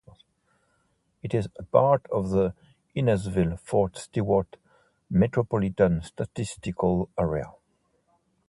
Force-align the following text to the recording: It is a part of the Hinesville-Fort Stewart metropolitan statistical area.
It 1.21 1.35
is 1.35 1.47
a 1.59 1.63
part 1.63 2.07
of 2.07 2.31
the 2.31 2.55
Hinesville-Fort 2.95 3.99
Stewart 3.99 4.57
metropolitan 5.11 6.01
statistical 6.01 7.09
area. 7.19 7.51